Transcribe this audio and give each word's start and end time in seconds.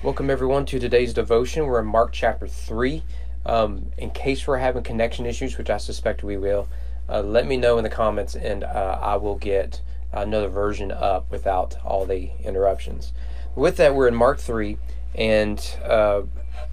Welcome, 0.00 0.30
everyone, 0.30 0.64
to 0.66 0.78
today's 0.78 1.12
devotion. 1.12 1.66
We're 1.66 1.80
in 1.80 1.86
Mark 1.86 2.12
chapter 2.12 2.46
3. 2.46 3.02
Um, 3.44 3.90
in 3.98 4.10
case 4.10 4.46
we're 4.46 4.58
having 4.58 4.84
connection 4.84 5.26
issues, 5.26 5.58
which 5.58 5.70
I 5.70 5.76
suspect 5.78 6.22
we 6.22 6.36
will, 6.36 6.68
uh, 7.08 7.20
let 7.22 7.48
me 7.48 7.56
know 7.56 7.78
in 7.78 7.82
the 7.82 7.90
comments 7.90 8.36
and 8.36 8.62
uh, 8.62 8.96
I 9.02 9.16
will 9.16 9.34
get 9.34 9.80
another 10.12 10.46
version 10.46 10.92
up 10.92 11.28
without 11.32 11.78
all 11.84 12.06
the 12.06 12.30
interruptions. 12.44 13.12
With 13.56 13.76
that, 13.78 13.96
we're 13.96 14.06
in 14.06 14.14
Mark 14.14 14.38
3, 14.38 14.78
and 15.16 15.58
uh, 15.84 16.22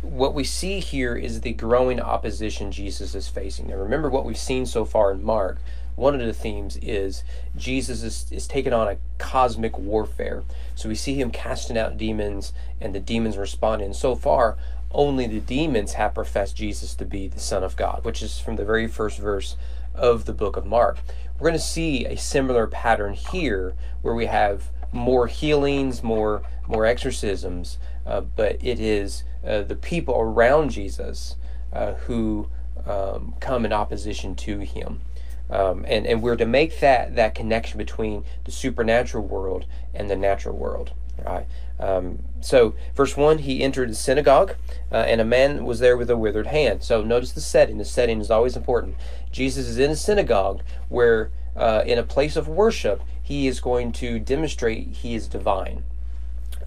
what 0.03 0.35
we 0.35 0.43
see 0.43 0.79
here 0.79 1.15
is 1.15 1.41
the 1.41 1.53
growing 1.53 1.99
opposition 1.99 2.71
Jesus 2.71 3.15
is 3.15 3.27
facing. 3.27 3.69
Now, 3.69 3.77
remember 3.77 4.07
what 4.07 4.25
we've 4.25 4.37
seen 4.37 4.67
so 4.67 4.85
far 4.85 5.11
in 5.11 5.23
Mark. 5.23 5.57
One 5.95 6.13
of 6.19 6.25
the 6.25 6.33
themes 6.33 6.77
is 6.81 7.23
Jesus 7.55 8.03
is, 8.03 8.31
is 8.31 8.47
taking 8.47 8.73
on 8.73 8.87
a 8.87 8.97
cosmic 9.17 9.77
warfare. 9.77 10.43
So 10.75 10.89
we 10.89 10.95
see 10.95 11.15
him 11.15 11.31
casting 11.31 11.77
out 11.77 11.97
demons 11.97 12.53
and 12.81 12.93
the 12.93 12.99
demons 12.99 13.37
responding. 13.37 13.87
And 13.87 13.95
so 13.95 14.15
far, 14.15 14.57
only 14.91 15.27
the 15.27 15.39
demons 15.39 15.93
have 15.93 16.13
professed 16.13 16.55
Jesus 16.55 16.95
to 16.95 17.05
be 17.05 17.27
the 17.27 17.39
Son 17.39 17.63
of 17.63 17.75
God, 17.75 18.03
which 18.03 18.21
is 18.21 18.39
from 18.39 18.55
the 18.55 18.65
very 18.65 18.87
first 18.87 19.19
verse 19.19 19.57
of 19.93 20.25
the 20.25 20.33
book 20.33 20.57
of 20.57 20.65
Mark. 20.65 20.97
We're 21.37 21.49
going 21.49 21.59
to 21.59 21.65
see 21.65 22.05
a 22.05 22.15
similar 22.15 22.67
pattern 22.67 23.13
here 23.13 23.73
where 24.01 24.15
we 24.15 24.25
have 24.27 24.69
more 24.91 25.27
healings, 25.27 26.01
more 26.01 26.43
more 26.67 26.85
exorcisms, 26.85 27.77
uh, 28.05 28.21
but 28.21 28.57
it 28.63 28.79
is 28.79 29.23
uh, 29.45 29.61
the 29.61 29.75
people 29.75 30.15
around 30.15 30.71
Jesus 30.71 31.35
uh, 31.71 31.93
who 31.93 32.47
um, 32.87 33.35
come 33.39 33.65
in 33.65 33.73
opposition 33.73 34.35
to 34.35 34.59
him. 34.59 35.01
Um, 35.49 35.85
and, 35.87 36.07
and 36.07 36.21
we're 36.21 36.35
to 36.37 36.45
make 36.45 36.79
that, 36.79 37.15
that 37.15 37.35
connection 37.35 37.77
between 37.77 38.23
the 38.45 38.51
supernatural 38.51 39.25
world 39.25 39.65
and 39.93 40.09
the 40.09 40.15
natural 40.15 40.55
world. 40.55 40.91
Right? 41.23 41.45
Um, 41.79 42.19
so, 42.41 42.73
verse 42.93 43.15
1 43.15 43.39
he 43.39 43.61
entered 43.61 43.89
the 43.89 43.95
synagogue, 43.95 44.55
uh, 44.91 44.95
and 44.95 45.21
a 45.21 45.25
man 45.25 45.65
was 45.65 45.79
there 45.79 45.97
with 45.97 46.09
a 46.09 46.17
withered 46.17 46.47
hand. 46.47 46.83
So, 46.83 47.03
notice 47.03 47.31
the 47.31 47.41
setting. 47.41 47.77
The 47.77 47.85
setting 47.85 48.19
is 48.19 48.31
always 48.31 48.55
important. 48.55 48.95
Jesus 49.31 49.67
is 49.67 49.77
in 49.77 49.91
a 49.91 49.95
synagogue 49.95 50.61
where, 50.89 51.31
uh, 51.55 51.83
in 51.85 51.97
a 51.97 52.03
place 52.03 52.35
of 52.35 52.47
worship, 52.47 53.01
he 53.21 53.47
is 53.47 53.59
going 53.59 53.91
to 53.93 54.19
demonstrate 54.19 54.87
he 54.87 55.15
is 55.15 55.27
divine. 55.27 55.83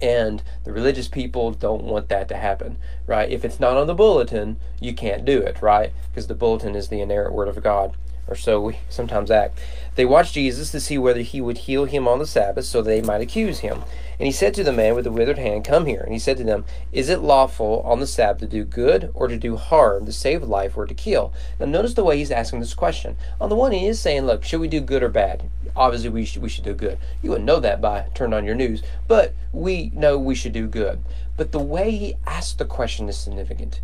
And 0.01 0.41
the 0.63 0.71
religious 0.71 1.07
people 1.07 1.51
don't 1.51 1.83
want 1.83 2.09
that 2.09 2.27
to 2.29 2.37
happen, 2.37 2.77
right? 3.05 3.29
If 3.29 3.43
it's 3.43 3.59
not 3.59 3.77
on 3.77 3.87
the 3.87 3.93
bulletin, 3.93 4.57
you 4.79 4.93
can't 4.93 5.25
do 5.25 5.39
it, 5.39 5.61
right? 5.61 5.91
Because 6.09 6.27
the 6.27 6.35
bulletin 6.35 6.75
is 6.75 6.87
the 6.87 7.01
inerrant 7.01 7.33
word 7.33 7.49
of 7.49 7.61
God 7.61 7.95
or 8.29 8.35
so 8.35 8.61
we 8.61 8.79
sometimes 8.89 9.31
act. 9.31 9.59
They 9.95 10.05
watched 10.05 10.35
Jesus 10.35 10.71
to 10.71 10.79
see 10.79 10.97
whether 10.97 11.21
he 11.21 11.41
would 11.41 11.59
heal 11.59 11.85
him 11.85 12.07
on 12.07 12.19
the 12.19 12.27
Sabbath 12.27 12.65
so 12.65 12.81
they 12.81 13.01
might 13.01 13.21
accuse 13.21 13.59
him. 13.59 13.83
And 14.19 14.25
he 14.25 14.31
said 14.31 14.53
to 14.53 14.63
the 14.63 14.71
man 14.71 14.95
with 14.95 15.05
the 15.05 15.11
withered 15.11 15.37
hand, 15.37 15.65
Come 15.65 15.85
here. 15.85 16.01
And 16.01 16.13
he 16.13 16.19
said 16.19 16.37
to 16.37 16.43
them, 16.43 16.65
Is 16.91 17.09
it 17.09 17.21
lawful 17.21 17.81
on 17.81 17.99
the 17.99 18.07
Sabbath 18.07 18.41
to 18.41 18.47
do 18.47 18.63
good 18.63 19.11
or 19.13 19.27
to 19.27 19.37
do 19.37 19.55
harm, 19.55 20.05
to 20.05 20.11
save 20.11 20.43
life 20.43 20.77
or 20.77 20.85
to 20.85 20.93
kill? 20.93 21.33
Now 21.59 21.65
notice 21.65 21.93
the 21.93 22.03
way 22.03 22.17
he's 22.17 22.31
asking 22.31 22.59
this 22.59 22.73
question. 22.73 23.17
On 23.41 23.49
the 23.49 23.55
one 23.55 23.71
hand, 23.71 23.81
he 23.81 23.87
is 23.87 23.99
saying, 23.99 24.23
Look, 24.23 24.43
should 24.43 24.61
we 24.61 24.67
do 24.67 24.81
good 24.81 25.03
or 25.03 25.09
bad? 25.09 25.49
Obviously, 25.75 26.09
we 26.09 26.25
should, 26.25 26.41
we 26.41 26.49
should 26.49 26.65
do 26.65 26.73
good. 26.73 26.97
You 27.21 27.31
wouldn't 27.31 27.47
know 27.47 27.59
that 27.61 27.81
by 27.81 28.05
turning 28.13 28.33
on 28.33 28.45
your 28.45 28.55
news, 28.55 28.83
but 29.07 29.33
we 29.53 29.91
know 29.93 30.17
we 30.17 30.35
should 30.35 30.53
do 30.53 30.67
good. 30.67 31.01
But 31.37 31.51
the 31.53 31.59
way 31.59 31.91
he 31.91 32.17
asked 32.27 32.57
the 32.57 32.65
question 32.65 33.07
is 33.07 33.17
significant. 33.17 33.79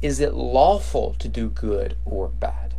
Is 0.00 0.20
it 0.20 0.34
lawful 0.34 1.14
to 1.18 1.28
do 1.28 1.50
good 1.50 1.96
or 2.04 2.28
bad? 2.28 2.69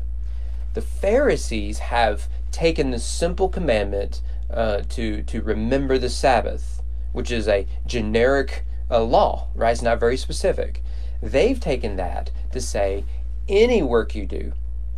The 0.74 0.82
Pharisees 0.82 1.80
have 1.80 2.28
taken 2.52 2.92
the 2.92 3.00
simple 3.00 3.50
commandment 3.50 4.22
uh, 4.50 4.82
to 4.90 5.24
to 5.24 5.42
remember 5.42 5.98
the 5.98 6.10
Sabbath, 6.10 6.82
which 7.12 7.32
is 7.32 7.48
a 7.48 7.68
generic 7.86 8.66
uh, 8.90 9.04
law, 9.04 9.48
right? 9.56 9.72
It's 9.72 9.82
not 9.82 10.00
very 10.00 10.18
specific. 10.18 10.84
They've 11.22 11.60
taken 11.60 11.96
that 11.98 12.32
to 12.52 12.62
say 12.62 13.06
any 13.48 13.82
work 13.82 14.16
you 14.16 14.26
do, 14.26 14.54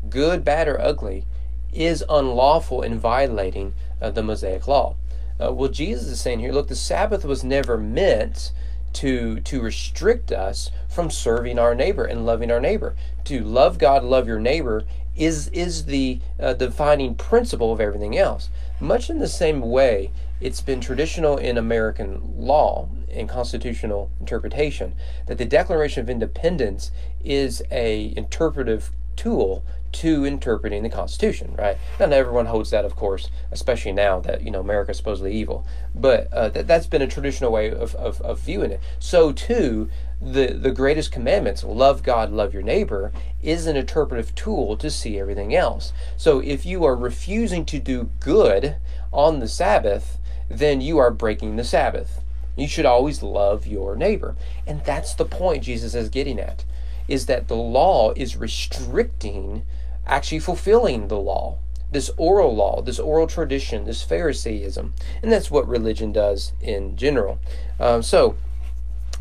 good, 0.09 0.43
bad, 0.43 0.67
or 0.67 0.79
ugly, 0.79 1.25
is 1.71 2.03
unlawful 2.09 2.81
in 2.81 2.99
violating 2.99 3.73
uh, 4.01 4.11
the 4.11 4.23
Mosaic 4.23 4.67
law. 4.67 4.95
Uh, 5.43 5.51
well, 5.51 5.69
Jesus 5.69 6.07
is 6.07 6.21
saying 6.21 6.39
here, 6.39 6.53
look, 6.53 6.67
the 6.67 6.75
Sabbath 6.75 7.25
was 7.25 7.43
never 7.43 7.77
meant 7.77 8.51
to 8.93 9.39
to 9.39 9.61
restrict 9.61 10.31
us 10.31 10.69
from 10.87 11.09
serving 11.09 11.57
our 11.57 11.73
neighbor 11.73 12.05
and 12.05 12.25
loving 12.25 12.51
our 12.51 12.59
neighbor. 12.59 12.95
To 13.25 13.43
love 13.43 13.79
God, 13.79 14.03
love 14.03 14.27
your 14.27 14.39
neighbor 14.39 14.83
is 15.15 15.47
is 15.49 15.85
the 15.85 16.19
uh, 16.39 16.53
defining 16.53 17.15
principle 17.15 17.71
of 17.71 17.79
everything 17.79 18.17
else. 18.17 18.49
Much 18.79 19.09
in 19.09 19.19
the 19.19 19.27
same 19.27 19.61
way, 19.61 20.11
it's 20.41 20.61
been 20.61 20.81
traditional 20.81 21.37
in 21.37 21.57
American 21.57 22.21
law 22.35 22.89
and 23.11 23.29
constitutional 23.29 24.09
interpretation 24.19 24.93
that 25.27 25.37
the 25.37 25.45
Declaration 25.45 26.01
of 26.01 26.09
Independence 26.09 26.91
is 27.23 27.61
a 27.71 28.13
interpretive 28.17 28.91
tool 29.15 29.63
to 29.93 30.25
interpreting 30.25 30.81
the 30.81 30.89
Constitution, 30.89 31.55
right? 31.55 31.77
Not 31.99 32.11
everyone 32.11 32.47
holds 32.47 32.71
that, 32.71 32.83
of 32.83 32.95
course, 32.95 33.29
especially 33.51 33.91
now 33.91 34.19
that 34.21 34.41
you 34.41 34.51
know 34.51 34.59
America 34.59 34.91
is 34.91 34.97
supposedly 34.97 35.33
evil. 35.33 35.65
But 35.93 36.31
uh, 36.33 36.49
that 36.49 36.67
that's 36.67 36.87
been 36.87 37.01
a 37.01 37.07
traditional 37.07 37.51
way 37.51 37.69
of, 37.71 37.93
of, 37.95 38.19
of 38.21 38.39
viewing 38.39 38.71
it. 38.71 38.81
So 38.99 39.31
too, 39.31 39.89
the 40.23 40.53
the 40.53 40.71
greatest 40.71 41.11
commandments 41.11 41.65
love 41.65 42.01
god 42.01 42.31
love 42.31 42.53
your 42.53 42.63
neighbor 42.63 43.11
is 43.41 43.67
an 43.67 43.75
interpretive 43.75 44.33
tool 44.35 44.77
to 44.77 44.89
see 44.89 45.19
everything 45.19 45.53
else 45.53 45.91
so 46.15 46.39
if 46.39 46.65
you 46.65 46.85
are 46.85 46.95
refusing 46.95 47.65
to 47.65 47.77
do 47.77 48.09
good 48.21 48.77
on 49.11 49.39
the 49.39 49.47
sabbath 49.47 50.17
then 50.49 50.79
you 50.79 50.97
are 50.97 51.11
breaking 51.11 51.57
the 51.57 51.63
sabbath 51.63 52.23
you 52.55 52.67
should 52.67 52.85
always 52.85 53.21
love 53.21 53.67
your 53.67 53.97
neighbor 53.97 54.35
and 54.65 54.83
that's 54.85 55.13
the 55.13 55.25
point 55.25 55.63
jesus 55.63 55.93
is 55.93 56.07
getting 56.07 56.39
at 56.39 56.63
is 57.07 57.25
that 57.27 57.47
the 57.47 57.55
law 57.55 58.11
is 58.15 58.35
restricting 58.35 59.63
actually 60.05 60.39
fulfilling 60.39 61.07
the 61.07 61.17
law 61.17 61.57
this 61.93 62.09
oral 62.17 62.55
law, 62.55 62.81
this 62.81 62.99
oral 62.99 63.27
tradition, 63.27 63.85
this 63.85 64.03
Phariseeism. 64.03 64.93
And 65.21 65.31
that's 65.31 65.49
what 65.49 65.67
religion 65.67 66.11
does 66.11 66.53
in 66.59 66.97
general. 66.97 67.39
Um, 67.79 68.03
so, 68.03 68.35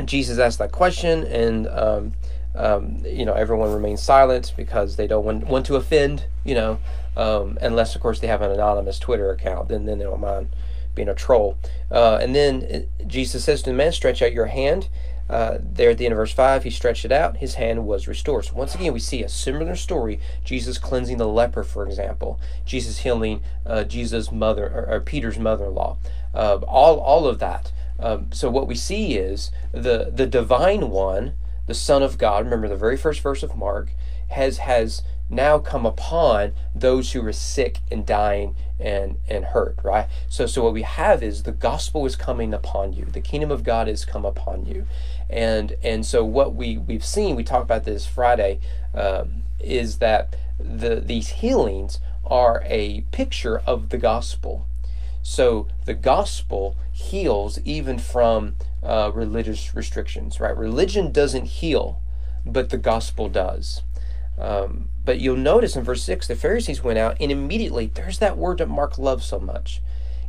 Jesus 0.04 0.38
asked 0.38 0.58
that 0.58 0.72
question, 0.72 1.24
and 1.24 1.68
um, 1.68 2.14
um, 2.54 3.02
you 3.04 3.24
know 3.24 3.34
everyone 3.34 3.72
remains 3.72 4.02
silent 4.02 4.52
because 4.56 4.96
they 4.96 5.06
don't 5.06 5.24
want, 5.24 5.46
want 5.46 5.66
to 5.66 5.76
offend. 5.76 6.24
You 6.44 6.54
know, 6.54 6.78
um, 7.16 7.58
unless 7.60 7.94
of 7.94 8.00
course 8.00 8.18
they 8.20 8.26
have 8.26 8.42
an 8.42 8.50
anonymous 8.50 8.98
Twitter 8.98 9.30
account, 9.30 9.68
then 9.68 9.84
then 9.84 9.98
they 9.98 10.04
don't 10.04 10.20
mind 10.20 10.48
being 10.94 11.08
a 11.08 11.14
troll. 11.14 11.56
Uh, 11.90 12.18
and 12.20 12.34
then 12.34 12.88
Jesus 13.06 13.44
says 13.44 13.62
to 13.62 13.70
the 13.70 13.76
man, 13.76 13.92
"Stretch 13.92 14.22
out 14.22 14.32
your 14.32 14.46
hand." 14.46 14.88
Uh, 15.32 15.58
there 15.62 15.88
at 15.88 15.96
the 15.96 16.04
end 16.04 16.12
of 16.12 16.18
verse 16.18 16.32
5, 16.32 16.62
he 16.62 16.70
stretched 16.70 17.06
it 17.06 17.10
out, 17.10 17.38
his 17.38 17.54
hand 17.54 17.86
was 17.86 18.06
restored. 18.06 18.44
So, 18.44 18.54
once 18.54 18.74
again, 18.74 18.92
we 18.92 19.00
see 19.00 19.22
a 19.22 19.30
similar 19.30 19.74
story 19.76 20.20
Jesus 20.44 20.76
cleansing 20.76 21.16
the 21.16 21.26
leper, 21.26 21.64
for 21.64 21.86
example, 21.86 22.38
Jesus 22.66 22.98
healing 22.98 23.40
uh, 23.64 23.84
Jesus' 23.84 24.30
mother, 24.30 24.66
or, 24.66 24.94
or 24.94 25.00
Peter's 25.00 25.38
mother 25.38 25.64
in 25.64 25.74
law. 25.74 25.96
Uh, 26.34 26.58
all, 26.68 27.00
all 27.00 27.26
of 27.26 27.38
that. 27.38 27.72
Um, 27.98 28.30
so 28.32 28.50
what 28.50 28.66
we 28.68 28.74
see 28.74 29.14
is 29.16 29.50
the 29.72 30.10
the 30.14 30.26
divine 30.26 30.90
one, 30.90 31.34
the 31.66 31.74
Son 31.74 32.02
of 32.02 32.18
God. 32.18 32.44
Remember 32.44 32.68
the 32.68 32.76
very 32.76 32.96
first 32.96 33.20
verse 33.20 33.42
of 33.42 33.56
Mark 33.56 33.92
has 34.28 34.58
has 34.58 35.02
now 35.32 35.58
come 35.58 35.86
upon 35.86 36.52
those 36.74 37.12
who 37.12 37.26
are 37.26 37.32
sick 37.32 37.80
and 37.90 38.06
dying 38.06 38.54
and 38.78 39.16
and 39.28 39.46
hurt. 39.46 39.78
Right. 39.82 40.06
So 40.28 40.46
so 40.46 40.62
what 40.62 40.72
we 40.72 40.82
have 40.82 41.22
is 41.22 41.42
the 41.42 41.52
gospel 41.52 42.06
is 42.06 42.14
coming 42.14 42.54
upon 42.54 42.92
you. 42.92 43.06
The 43.06 43.20
kingdom 43.20 43.50
of 43.50 43.64
God 43.64 43.88
is 43.88 44.04
come 44.04 44.24
upon 44.24 44.66
you, 44.66 44.86
and 45.28 45.74
and 45.82 46.06
so 46.06 46.24
what 46.24 46.54
we 46.54 46.76
we've 46.76 47.04
seen. 47.04 47.34
We 47.34 47.44
talked 47.44 47.64
about 47.64 47.84
this 47.84 48.06
Friday. 48.06 48.60
Um, 48.94 49.42
is 49.62 49.98
that 49.98 50.36
the 50.58 50.96
these 50.96 51.28
healings 51.28 52.00
are 52.24 52.62
a 52.66 53.02
picture 53.12 53.58
of 53.66 53.88
the 53.88 53.98
gospel. 53.98 54.66
So 55.22 55.68
the 55.84 55.94
gospel 55.94 56.76
heals 56.90 57.60
even 57.64 57.98
from 57.98 58.56
uh, 58.82 59.12
religious 59.14 59.74
restrictions, 59.74 60.40
right? 60.40 60.56
Religion 60.56 61.12
doesn't 61.12 61.46
heal, 61.46 62.00
but 62.44 62.70
the 62.70 62.78
gospel 62.78 63.28
does. 63.28 63.82
Um, 64.38 64.88
but 65.04 65.20
you'll 65.20 65.36
notice 65.36 65.76
in 65.76 65.84
verse 65.84 66.02
6, 66.04 66.26
the 66.26 66.36
Pharisees 66.36 66.82
went 66.82 66.98
out 66.98 67.16
and 67.20 67.30
immediately, 67.30 67.90
there's 67.92 68.18
that 68.18 68.36
word 68.36 68.58
that 68.58 68.68
Mark 68.68 68.98
loves 68.98 69.24
so 69.24 69.38
much, 69.38 69.82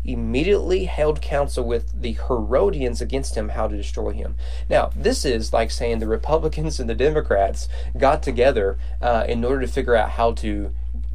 immediately 0.03 0.85
held 0.85 1.21
counsel 1.21 1.63
with 1.63 2.01
the 2.01 2.13
Herodians 2.13 3.01
against 3.01 3.35
him 3.35 3.49
how 3.49 3.67
to 3.67 3.77
destroy 3.77 4.11
him. 4.11 4.35
Now, 4.69 4.91
this 4.95 5.25
is 5.25 5.53
like 5.53 5.71
saying 5.71 5.99
the 5.99 6.07
Republicans 6.07 6.79
and 6.79 6.89
the 6.89 6.95
Democrats 6.95 7.69
got 7.97 8.21
together 8.23 8.77
uh, 9.01 9.25
in 9.27 9.43
order 9.45 9.61
to 9.61 9.67
figure 9.67 9.95
out 9.95 10.11
how 10.11 10.33
to 10.33 10.71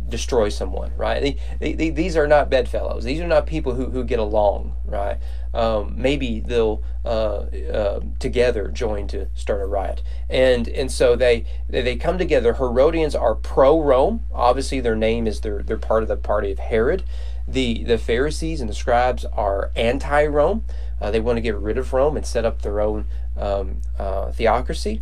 destroy 0.09 0.49
someone, 0.49 0.93
right? 0.97 1.39
They, 1.59 1.73
they, 1.73 1.91
these 1.91 2.17
are 2.17 2.27
not 2.27 2.51
bedfellows. 2.51 3.05
These 3.05 3.21
are 3.21 3.27
not 3.27 3.47
people 3.47 3.75
who, 3.75 3.91
who 3.91 4.05
get 4.05 4.19
along, 4.19 4.75
right? 4.85 5.19
Um, 5.55 5.95
maybe 5.97 6.41
they'll 6.41 6.83
uh, 7.05 7.47
uh, 7.73 8.01
together 8.19 8.69
join 8.69 9.07
to 9.09 9.29
start 9.35 9.63
a 9.63 9.67
riot, 9.67 10.03
and 10.29 10.69
and 10.69 10.93
so 10.93 11.17
they 11.17 11.47
they 11.69 11.97
come 11.97 12.19
together. 12.19 12.55
Herodians 12.55 13.15
are 13.15 13.35
pro 13.35 13.81
Rome. 13.81 14.25
Obviously, 14.33 14.81
their 14.81 14.97
name 14.97 15.27
is 15.27 15.41
they're 15.41 15.63
they're 15.63 15.79
part 15.79 16.03
of 16.03 16.09
the 16.09 16.17
party 16.17 16.53
of 16.53 16.59
Herod. 16.59 17.03
The 17.47 17.83
the 17.85 17.99
Pharisees 17.99 18.61
and 18.61 18.69
the 18.69 18.75
scribes 18.75 19.25
are 19.33 19.71
anti 19.75 20.27
Rome. 20.27 20.65
Uh, 21.01 21.11
they 21.11 21.21
want 21.21 21.37
to 21.39 21.43
get 21.43 21.57
rid 21.57 21.79
of 21.79 21.93
Rome 21.93 22.17
and 22.17 22.27
set 22.27 22.45
up 22.45 22.63
their 22.63 22.81
own 22.81 23.07
um, 23.37 23.81
uh, 23.99 24.33
theocracy. 24.33 25.01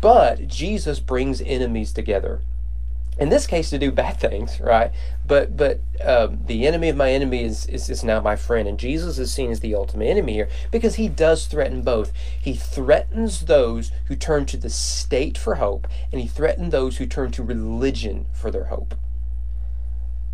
But 0.00 0.48
Jesus 0.48 0.98
brings 0.98 1.40
enemies 1.42 1.92
together 1.92 2.40
in 3.18 3.28
this 3.28 3.46
case 3.46 3.70
to 3.70 3.78
do 3.78 3.90
bad 3.90 4.18
things 4.20 4.60
right 4.60 4.92
but 5.26 5.56
but 5.56 5.80
um, 6.04 6.38
the 6.46 6.66
enemy 6.66 6.88
of 6.88 6.96
my 6.96 7.10
enemy 7.10 7.42
is, 7.44 7.66
is 7.66 7.88
is 7.88 8.04
now 8.04 8.20
my 8.20 8.36
friend 8.36 8.68
and 8.68 8.78
jesus 8.78 9.18
is 9.18 9.32
seen 9.32 9.50
as 9.50 9.60
the 9.60 9.74
ultimate 9.74 10.06
enemy 10.06 10.34
here 10.34 10.48
because 10.70 10.96
he 10.96 11.08
does 11.08 11.46
threaten 11.46 11.82
both 11.82 12.12
he 12.40 12.54
threatens 12.54 13.46
those 13.46 13.90
who 14.06 14.16
turn 14.16 14.46
to 14.46 14.56
the 14.56 14.70
state 14.70 15.38
for 15.38 15.56
hope 15.56 15.86
and 16.12 16.20
he 16.20 16.28
threatens 16.28 16.72
those 16.72 16.98
who 16.98 17.06
turn 17.06 17.30
to 17.30 17.42
religion 17.42 18.26
for 18.32 18.50
their 18.50 18.66
hope 18.66 18.94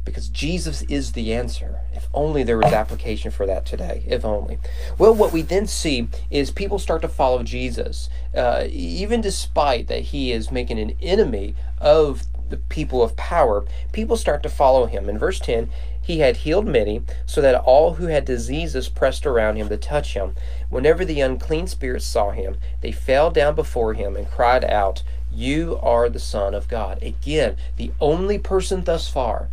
because 0.04 0.28
Jesus 0.28 0.82
is 0.82 1.12
the 1.12 1.32
answer. 1.32 1.80
If 1.92 2.08
only 2.12 2.42
there 2.42 2.58
was 2.58 2.72
application 2.72 3.30
for 3.30 3.46
that 3.46 3.64
today. 3.64 4.02
If 4.06 4.24
only. 4.24 4.58
Well, 4.98 5.14
what 5.14 5.32
we 5.32 5.42
then 5.42 5.66
see 5.66 6.08
is 6.30 6.50
people 6.50 6.78
start 6.78 7.02
to 7.02 7.08
follow 7.08 7.42
Jesus, 7.42 8.08
uh, 8.34 8.66
even 8.68 9.20
despite 9.20 9.86
that 9.88 10.04
he 10.04 10.32
is 10.32 10.50
making 10.50 10.78
an 10.78 10.96
enemy 11.00 11.54
of 11.80 12.24
the 12.52 12.58
people 12.58 13.02
of 13.02 13.16
power, 13.16 13.64
people 13.90 14.16
start 14.16 14.42
to 14.44 14.48
follow 14.48 14.86
him. 14.86 15.08
In 15.08 15.18
verse 15.18 15.40
10, 15.40 15.68
he 16.00 16.20
had 16.20 16.38
healed 16.38 16.66
many, 16.66 17.02
so 17.26 17.40
that 17.40 17.60
all 17.60 17.94
who 17.94 18.06
had 18.06 18.24
diseases 18.24 18.88
pressed 18.88 19.26
around 19.26 19.56
him 19.56 19.68
to 19.68 19.76
touch 19.76 20.14
him. 20.14 20.34
Whenever 20.68 21.04
the 21.04 21.20
unclean 21.20 21.66
spirits 21.66 22.04
saw 22.04 22.30
him, 22.30 22.56
they 22.80 22.92
fell 22.92 23.30
down 23.30 23.54
before 23.54 23.94
him 23.94 24.16
and 24.16 24.30
cried 24.30 24.64
out, 24.64 25.02
You 25.32 25.78
are 25.82 26.08
the 26.08 26.20
Son 26.20 26.54
of 26.54 26.68
God. 26.68 27.02
Again, 27.02 27.56
the 27.76 27.92
only 28.00 28.38
person 28.38 28.84
thus 28.84 29.08
far 29.08 29.48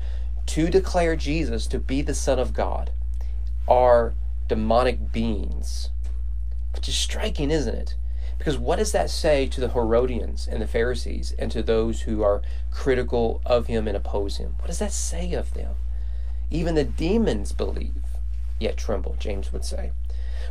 to 0.47 0.69
declare 0.69 1.15
Jesus 1.15 1.67
to 1.67 1.79
be 1.79 2.01
the 2.01 2.15
Son 2.15 2.39
of 2.39 2.53
God 2.53 2.91
are 3.67 4.13
demonic 4.47 5.11
beings. 5.11 5.89
Which 6.73 6.89
is 6.89 6.95
striking, 6.95 7.51
isn't 7.51 7.75
it? 7.75 7.95
Because 8.39 8.57
what 8.57 8.79
does 8.79 8.93
that 8.93 9.09
say 9.09 9.45
to 9.47 9.61
the 9.61 9.69
Herodians 9.69 10.47
and 10.47 10.61
the 10.61 10.67
Pharisees 10.67 11.35
and 11.37 11.51
to 11.51 11.61
those 11.61 12.01
who 12.01 12.23
are 12.23 12.41
critical 12.71 13.41
of 13.45 13.67
him 13.67 13.87
and 13.87 13.95
oppose 13.95 14.37
him? 14.37 14.55
What 14.59 14.67
does 14.67 14.79
that 14.79 14.93
say 14.93 15.33
of 15.33 15.53
them? 15.53 15.75
Even 16.49 16.73
the 16.73 16.85
demons 16.85 17.51
believe, 17.51 18.01
yet 18.57 18.77
tremble, 18.77 19.17
James 19.19 19.53
would 19.53 19.65
say. 19.65 19.91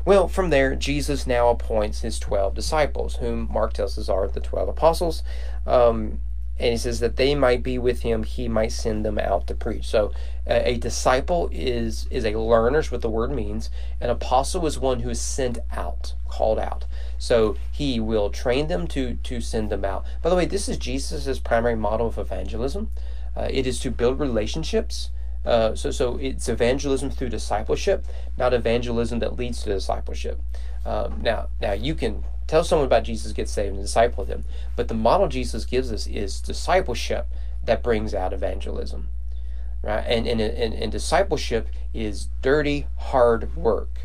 Well, 0.05 0.29
from 0.29 0.50
there, 0.50 0.76
Jesus 0.76 1.26
now 1.26 1.49
appoints 1.49 2.02
his 2.02 2.19
12 2.19 2.55
disciples, 2.55 3.17
whom 3.17 3.49
Mark 3.50 3.73
tells 3.73 3.99
us 3.99 4.08
are 4.08 4.29
the 4.29 4.38
12 4.38 4.69
apostles. 4.69 5.23
Um, 5.67 6.20
and 6.58 6.72
he 6.72 6.76
says 6.76 7.00
that 7.00 7.16
they 7.16 7.34
might 7.34 7.62
be 7.62 7.78
with 7.78 8.02
him 8.02 8.22
he 8.22 8.49
might 8.49 8.72
send 8.72 9.05
them 9.05 9.19
out 9.19 9.46
to 9.46 9.55
preach. 9.55 9.87
So 9.87 10.12
uh, 10.49 10.60
a 10.64 10.76
disciple 10.76 11.49
is 11.52 12.06
is 12.10 12.25
a 12.25 12.38
learner 12.38 12.81
is 12.81 12.90
what 12.90 13.02
the 13.02 13.10
word 13.10 13.31
means. 13.31 13.70
An 14.00 14.10
apostle 14.10 14.66
is 14.66 14.78
one 14.78 15.00
who 15.00 15.10
is 15.10 15.20
sent 15.20 15.58
out 15.72 16.14
called 16.28 16.58
out. 16.58 16.84
So 17.19 17.56
he 17.70 18.00
will 18.00 18.31
train 18.31 18.69
them 18.69 18.87
to 18.88 19.14
to 19.14 19.40
send 19.40 19.70
them 19.70 19.84
out. 19.84 20.05
By 20.22 20.31
the 20.31 20.37
way 20.37 20.46
this 20.46 20.69
is 20.69 20.76
jesus' 20.76 21.38
primary 21.38 21.76
model 21.76 22.06
of 22.08 22.19
evangelism. 22.19 22.90
Uh, 23.37 23.49
it 23.50 23.66
is 23.66 23.78
to 23.81 23.90
build 23.90 24.19
relationships. 24.19 25.11
Uh, 25.46 25.75
so, 25.75 25.90
so 25.90 26.16
it's 26.19 26.49
evangelism 26.49 27.08
through 27.08 27.28
discipleship, 27.28 28.04
not 28.37 28.52
evangelism 28.52 29.20
that 29.20 29.37
leads 29.37 29.62
to 29.62 29.70
discipleship. 29.70 30.40
Um, 30.84 31.20
now, 31.22 31.49
now 31.61 31.72
you 31.72 31.94
can 31.94 32.25
tell 32.48 32.64
someone 32.64 32.86
about 32.86 33.04
Jesus, 33.04 33.32
get 33.32 33.48
saved, 33.48 33.74
and 33.74 33.84
disciple 33.84 34.24
them. 34.24 34.44
But 34.74 34.88
the 34.88 34.94
model 34.94 35.28
Jesus 35.28 35.64
gives 35.64 35.92
us 35.92 36.08
is 36.08 36.40
discipleship 36.40 37.28
that 37.64 37.82
brings 37.84 38.14
out 38.14 38.32
evangelism. 38.32 39.08
Right? 39.82 40.00
And, 40.00 40.26
and, 40.26 40.40
and, 40.40 40.74
and 40.74 40.90
discipleship 40.90 41.68
is 41.94 42.28
dirty, 42.42 42.88
hard 42.96 43.54
work, 43.54 44.00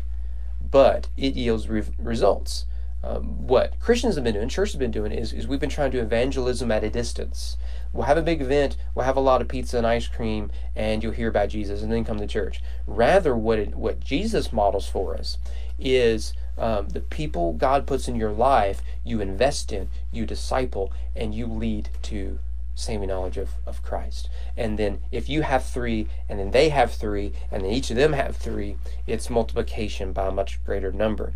but 0.70 1.08
it 1.16 1.34
yields 1.34 1.68
re- 1.68 1.82
results. 1.98 2.66
Um, 3.02 3.46
what 3.46 3.78
Christians 3.80 4.14
have 4.14 4.24
been 4.24 4.34
doing, 4.34 4.48
church 4.48 4.72
has 4.72 4.78
been 4.78 4.90
doing, 4.90 5.12
is, 5.12 5.32
is 5.32 5.46
we've 5.46 5.60
been 5.60 5.68
trying 5.68 5.90
to 5.90 5.98
do 5.98 6.02
evangelism 6.02 6.70
at 6.70 6.84
a 6.84 6.90
distance. 6.90 7.56
We'll 7.92 8.06
have 8.06 8.16
a 8.16 8.22
big 8.22 8.40
event, 8.40 8.76
we'll 8.94 9.04
have 9.04 9.16
a 9.16 9.20
lot 9.20 9.42
of 9.42 9.48
pizza 9.48 9.76
and 9.76 9.86
ice 9.86 10.06
cream, 10.06 10.50
and 10.74 11.02
you'll 11.02 11.12
hear 11.12 11.28
about 11.28 11.50
Jesus, 11.50 11.82
and 11.82 11.92
then 11.92 12.04
come 12.04 12.18
to 12.18 12.26
church. 12.26 12.62
Rather, 12.86 13.36
what 13.36 13.58
it, 13.58 13.74
what 13.74 14.00
Jesus 14.00 14.52
models 14.52 14.88
for 14.88 15.16
us 15.16 15.38
is 15.78 16.32
um, 16.56 16.88
the 16.88 17.00
people 17.00 17.52
God 17.52 17.86
puts 17.86 18.08
in 18.08 18.16
your 18.16 18.32
life, 18.32 18.80
you 19.02 19.20
invest 19.20 19.72
in, 19.72 19.88
you 20.12 20.26
disciple, 20.26 20.92
and 21.16 21.34
you 21.34 21.46
lead 21.46 21.88
to 22.02 22.38
saving 22.74 23.08
knowledge 23.08 23.36
of, 23.36 23.50
of 23.66 23.82
Christ. 23.82 24.28
And 24.56 24.78
then 24.78 25.00
if 25.12 25.28
you 25.28 25.42
have 25.42 25.64
three, 25.64 26.08
and 26.28 26.38
then 26.38 26.50
they 26.50 26.68
have 26.70 26.92
three, 26.92 27.32
and 27.50 27.62
then 27.62 27.70
each 27.70 27.90
of 27.90 27.96
them 27.96 28.12
have 28.12 28.36
three, 28.36 28.76
it's 29.06 29.30
multiplication 29.30 30.12
by 30.12 30.28
a 30.28 30.32
much 30.32 30.62
greater 30.64 30.92
number. 30.92 31.34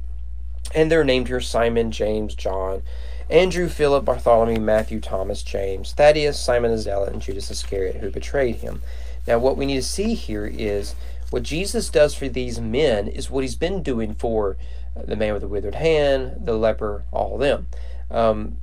And 0.75 0.91
they're 0.91 1.05
named 1.05 1.29
here 1.29 1.41
Simon, 1.41 1.91
James, 1.91 2.35
John, 2.35 2.83
Andrew, 3.31 3.69
Philip, 3.69 4.05
Bartholomew, 4.05 4.61
Matthew, 4.61 5.01
Thomas, 5.01 5.43
James, 5.43 5.93
Thaddeus, 5.93 6.41
Simon 6.41 6.71
the 6.71 6.79
Zealot, 6.79 7.13
and 7.13 7.21
Judas 7.21 7.51
Iscariot, 7.51 7.97
who 7.97 8.11
betrayed 8.11 8.57
him. 8.57 8.83
Now, 9.27 9.39
what 9.39 9.57
we 9.57 9.67
need 9.67 9.77
to 9.77 9.83
see 9.83 10.15
here 10.15 10.47
is 10.47 10.95
what 11.31 11.43
Jesus 11.43 11.91
does 11.91 12.15
for 12.15 12.29
these 12.29 12.61
men 12.61 13.07
is 13.07 13.31
what 13.31 13.45
he's 13.45 13.57
been 13.57 13.83
doing 13.83 14.15
for 14.15 14.57
the 14.97 15.17
man 15.17 15.35
with 15.35 15.43
the 15.43 15.49
withered 15.49 15.75
hand, 15.75 16.47
the 16.47 16.55
leper, 16.55 17.05
all 17.13 17.35
of 17.35 17.41
them. 17.41 17.67
Um, 18.11 18.57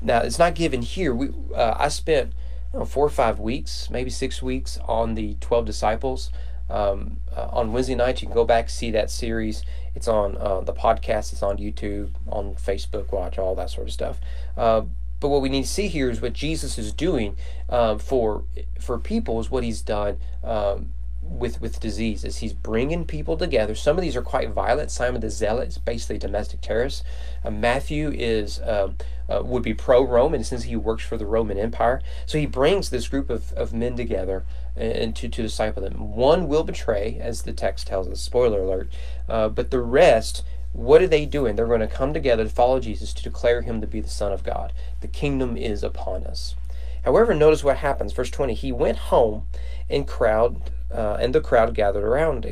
now, 0.00 0.20
it's 0.20 0.38
not 0.38 0.54
given 0.54 0.80
here. 0.80 1.14
We, 1.14 1.28
uh, 1.54 1.74
I 1.78 1.88
spent 1.88 2.32
know, 2.76 2.84
four 2.84 3.04
or 3.06 3.10
five 3.10 3.38
weeks, 3.38 3.90
maybe 3.90 4.10
six 4.10 4.42
weeks 4.42 4.78
on 4.86 5.14
the 5.14 5.36
12 5.40 5.64
disciples. 5.64 6.30
Um, 6.68 7.18
uh, 7.34 7.48
on 7.52 7.72
Wednesday 7.72 7.94
nights, 7.94 8.22
you 8.22 8.28
can 8.28 8.34
go 8.34 8.44
back 8.44 8.68
see 8.68 8.90
that 8.90 9.10
series. 9.10 9.64
It's 9.96 10.08
on 10.08 10.36
uh, 10.36 10.60
the 10.60 10.74
podcast. 10.74 11.32
It's 11.32 11.42
on 11.42 11.56
YouTube, 11.56 12.10
on 12.28 12.54
Facebook. 12.54 13.10
Watch 13.10 13.38
all 13.38 13.54
that 13.54 13.70
sort 13.70 13.88
of 13.88 13.92
stuff. 13.94 14.20
Uh, 14.56 14.82
but 15.18 15.28
what 15.28 15.40
we 15.40 15.48
need 15.48 15.62
to 15.62 15.68
see 15.68 15.88
here 15.88 16.10
is 16.10 16.20
what 16.20 16.34
Jesus 16.34 16.76
is 16.76 16.92
doing 16.92 17.36
uh, 17.70 17.96
for 17.96 18.44
for 18.78 18.98
people 18.98 19.40
is 19.40 19.50
what 19.50 19.64
He's 19.64 19.80
done 19.80 20.18
um, 20.44 20.90
with 21.22 21.62
with 21.62 21.80
diseases. 21.80 22.36
He's 22.36 22.52
bringing 22.52 23.06
people 23.06 23.38
together. 23.38 23.74
Some 23.74 23.96
of 23.96 24.02
these 24.02 24.16
are 24.16 24.22
quite 24.22 24.50
violent. 24.50 24.90
Simon 24.90 25.22
the 25.22 25.30
Zealot 25.30 25.68
is 25.68 25.78
basically 25.78 26.16
a 26.16 26.20
domestic 26.20 26.60
terrorist. 26.60 27.02
Uh, 27.42 27.50
Matthew 27.50 28.10
is 28.14 28.58
uh, 28.60 28.92
uh, 29.30 29.42
would 29.42 29.62
be 29.62 29.72
pro 29.72 30.06
Roman 30.06 30.44
since 30.44 30.64
he 30.64 30.76
works 30.76 31.04
for 31.04 31.16
the 31.16 31.26
Roman 31.26 31.58
Empire. 31.58 32.02
So 32.26 32.38
he 32.38 32.46
brings 32.46 32.90
this 32.90 33.08
group 33.08 33.30
of, 33.30 33.52
of 33.54 33.72
men 33.72 33.96
together 33.96 34.44
and 34.76 35.16
to, 35.16 35.28
to 35.28 35.42
disciple 35.42 35.82
them. 35.82 36.14
One 36.14 36.48
will 36.48 36.64
betray, 36.64 37.18
as 37.20 37.42
the 37.42 37.52
text 37.52 37.86
tells 37.86 38.08
us. 38.08 38.20
Spoiler 38.20 38.60
alert. 38.60 38.92
Uh, 39.28 39.48
but 39.48 39.70
the 39.70 39.80
rest. 39.80 40.44
What 40.72 41.00
are 41.00 41.06
they 41.06 41.24
doing? 41.24 41.56
They're 41.56 41.66
going 41.66 41.80
to 41.80 41.86
come 41.86 42.12
together 42.12 42.44
to 42.44 42.50
follow 42.50 42.80
Jesus 42.80 43.14
to 43.14 43.22
declare 43.22 43.62
him 43.62 43.80
to 43.80 43.86
be 43.86 44.00
the 44.00 44.10
Son 44.10 44.30
of 44.30 44.44
God. 44.44 44.74
The 45.00 45.08
kingdom 45.08 45.56
is 45.56 45.82
upon 45.82 46.24
us. 46.24 46.54
However, 47.02 47.32
notice 47.32 47.64
what 47.64 47.78
happens. 47.78 48.12
Verse 48.12 48.30
20 48.30 48.52
He 48.52 48.72
went 48.72 48.98
home 48.98 49.44
and 49.88 50.06
crowd 50.06 50.70
uh, 50.90 51.16
and 51.20 51.34
the 51.34 51.40
crowd 51.40 51.74
gathered 51.74 52.04
around, 52.04 52.46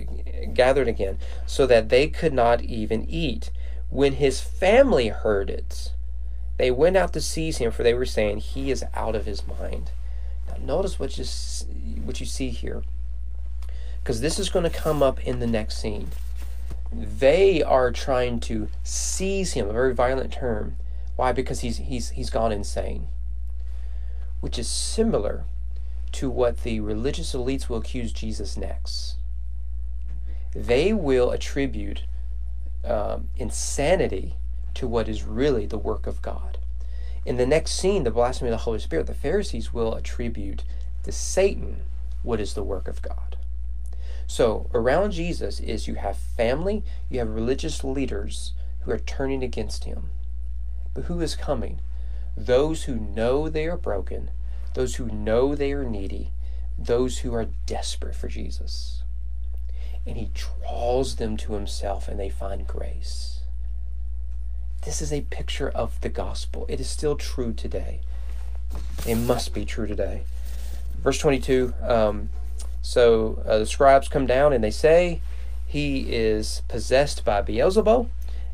gathered 0.54 0.88
again, 0.88 1.18
so 1.46 1.66
that 1.66 1.88
they 1.88 2.08
could 2.08 2.32
not 2.32 2.62
even 2.62 3.08
eat. 3.08 3.50
When 3.90 4.14
his 4.14 4.40
family 4.40 5.08
heard 5.08 5.48
it, 5.50 5.92
they 6.58 6.70
went 6.70 6.96
out 6.96 7.12
to 7.12 7.20
seize 7.20 7.58
him, 7.58 7.70
for 7.70 7.82
they 7.82 7.94
were 7.94 8.06
saying, 8.06 8.38
"He 8.38 8.70
is 8.70 8.84
out 8.94 9.14
of 9.14 9.26
his 9.26 9.46
mind." 9.46 9.92
Now, 10.48 10.56
notice 10.74 10.98
what 10.98 11.16
you 11.16 11.24
what 12.06 12.20
you 12.20 12.26
see 12.26 12.50
here, 12.50 12.82
because 14.02 14.20
this 14.20 14.38
is 14.38 14.50
going 14.50 14.64
to 14.64 14.78
come 14.78 15.02
up 15.02 15.20
in 15.20 15.40
the 15.40 15.46
next 15.46 15.78
scene. 15.78 16.08
They 16.92 17.62
are 17.62 17.90
trying 17.90 18.40
to 18.40 18.68
seize 18.82 19.54
him, 19.54 19.68
a 19.68 19.72
very 19.72 19.94
violent 19.94 20.32
term. 20.32 20.76
Why? 21.16 21.32
Because 21.32 21.60
he's 21.60 21.78
he's 21.78 22.10
he's 22.10 22.30
gone 22.30 22.52
insane, 22.52 23.08
which 24.40 24.58
is 24.58 24.68
similar 24.68 25.44
to 26.12 26.30
what 26.30 26.62
the 26.62 26.80
religious 26.80 27.34
elites 27.34 27.68
will 27.68 27.78
accuse 27.78 28.12
Jesus 28.12 28.56
next. 28.56 29.16
They 30.54 30.92
will 30.92 31.32
attribute 31.32 32.04
um, 32.84 33.28
insanity 33.36 34.36
to 34.74 34.86
what 34.86 35.08
is 35.08 35.24
really 35.24 35.66
the 35.66 35.78
work 35.78 36.06
of 36.06 36.22
God. 36.22 36.58
In 37.26 37.36
the 37.36 37.46
next 37.46 37.72
scene, 37.72 38.04
the 38.04 38.10
blasphemy 38.10 38.50
of 38.50 38.58
the 38.58 38.64
Holy 38.64 38.78
Spirit, 38.78 39.06
the 39.06 39.14
Pharisees 39.14 39.72
will 39.72 39.94
attribute 39.94 40.62
to 41.02 41.10
Satan 41.10 41.78
what 42.24 42.40
is 42.40 42.54
the 42.54 42.64
work 42.64 42.88
of 42.88 43.00
God. 43.00 43.36
So 44.26 44.68
around 44.74 45.12
Jesus 45.12 45.60
is 45.60 45.86
you 45.86 45.94
have 45.94 46.16
family, 46.16 46.82
you 47.08 47.20
have 47.20 47.28
religious 47.28 47.84
leaders 47.84 48.52
who 48.80 48.90
are 48.90 48.98
turning 48.98 49.44
against 49.44 49.84
him. 49.84 50.10
But 50.92 51.04
who 51.04 51.20
is 51.20 51.36
coming? 51.36 51.80
Those 52.36 52.84
who 52.84 52.96
know 52.96 53.48
they 53.48 53.66
are 53.66 53.76
broken 53.76 54.30
those 54.74 54.96
who 54.96 55.06
know 55.06 55.54
they 55.54 55.72
are 55.72 55.84
needy, 55.84 56.30
those 56.76 57.18
who 57.18 57.32
are 57.32 57.46
desperate 57.66 58.14
for 58.14 58.28
Jesus. 58.28 59.02
And 60.04 60.16
he 60.16 60.30
draws 60.34 61.16
them 61.16 61.36
to 61.38 61.54
himself 61.54 62.08
and 62.08 62.20
they 62.20 62.28
find 62.28 62.66
grace. 62.66 63.40
This 64.82 65.00
is 65.00 65.12
a 65.12 65.22
picture 65.22 65.70
of 65.70 65.98
the 66.02 66.10
gospel. 66.10 66.66
It 66.68 66.78
is 66.78 66.90
still 66.90 67.16
true 67.16 67.54
today. 67.54 68.00
It 69.06 69.14
must 69.14 69.54
be 69.54 69.64
true 69.64 69.86
today. 69.86 70.24
Verse 71.04 71.18
22 71.18 71.74
um, 71.82 72.30
So 72.82 73.42
uh, 73.46 73.58
the 73.58 73.66
scribes 73.66 74.08
come 74.08 74.26
down 74.26 74.52
and 74.52 74.64
they 74.64 74.70
say, 74.70 75.20
He 75.66 76.12
is 76.12 76.62
possessed 76.66 77.24
by 77.24 77.42
Beelzebul, 77.42 78.08